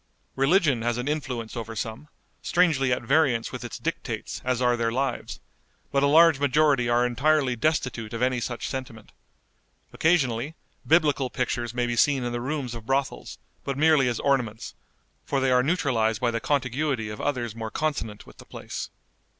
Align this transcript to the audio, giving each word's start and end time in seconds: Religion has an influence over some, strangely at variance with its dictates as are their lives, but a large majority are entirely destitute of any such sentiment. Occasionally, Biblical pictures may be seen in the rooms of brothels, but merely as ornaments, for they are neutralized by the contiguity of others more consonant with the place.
Religion 0.35 0.81
has 0.81 0.97
an 0.97 1.07
influence 1.07 1.55
over 1.55 1.75
some, 1.75 2.07
strangely 2.41 2.91
at 2.91 3.03
variance 3.03 3.51
with 3.51 3.63
its 3.63 3.77
dictates 3.77 4.41
as 4.43 4.59
are 4.59 4.75
their 4.75 4.91
lives, 4.91 5.39
but 5.91 6.01
a 6.01 6.07
large 6.07 6.39
majority 6.39 6.89
are 6.89 7.05
entirely 7.05 7.55
destitute 7.55 8.11
of 8.11 8.19
any 8.19 8.39
such 8.39 8.67
sentiment. 8.67 9.11
Occasionally, 9.93 10.55
Biblical 10.87 11.29
pictures 11.29 11.75
may 11.75 11.85
be 11.85 11.95
seen 11.95 12.23
in 12.23 12.31
the 12.31 12.41
rooms 12.41 12.73
of 12.73 12.87
brothels, 12.87 13.37
but 13.63 13.77
merely 13.77 14.07
as 14.07 14.19
ornaments, 14.21 14.73
for 15.23 15.39
they 15.39 15.51
are 15.51 15.61
neutralized 15.61 16.19
by 16.19 16.31
the 16.31 16.39
contiguity 16.41 17.09
of 17.09 17.21
others 17.21 17.53
more 17.55 17.69
consonant 17.69 18.25
with 18.25 18.39
the 18.39 18.45
place. 18.45 18.89